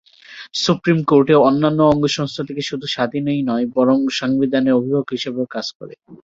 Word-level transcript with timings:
Supreme 0.55 0.99
court 1.03 1.27
অন্যান্য 1.41 1.79
অঙ্গসংস্থা 1.85 2.43
থেকে 2.49 2.61
শুধু 2.61 2.85
স্বাধীনই 2.87 3.41
নয়, 3.43 3.65
বরং 3.75 3.97
সংবিধানের 4.19 4.77
অভিভাবক 4.79 5.07
হিসেবেও 5.11 5.45
কাজ 5.55 5.67
করে। 5.77 5.93